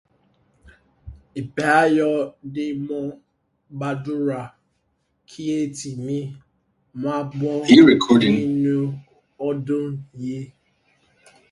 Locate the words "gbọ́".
7.31-7.53